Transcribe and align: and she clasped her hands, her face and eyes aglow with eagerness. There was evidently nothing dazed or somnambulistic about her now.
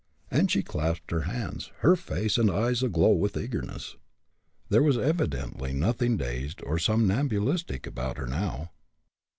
and 0.31 0.49
she 0.49 0.63
clasped 0.63 1.11
her 1.11 1.25
hands, 1.29 1.71
her 1.81 1.95
face 1.95 2.39
and 2.39 2.49
eyes 2.49 2.81
aglow 2.81 3.11
with 3.11 3.37
eagerness. 3.37 3.97
There 4.67 4.81
was 4.81 4.97
evidently 4.97 5.73
nothing 5.73 6.17
dazed 6.17 6.59
or 6.63 6.79
somnambulistic 6.79 7.85
about 7.85 8.17
her 8.17 8.25
now. 8.25 8.71